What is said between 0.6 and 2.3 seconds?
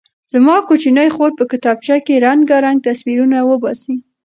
کوچنۍ خور په کتابچه کې